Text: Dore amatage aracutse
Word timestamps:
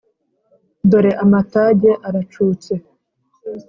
Dore 0.89 1.11
amatage 1.23 1.91
aracutse 2.07 2.73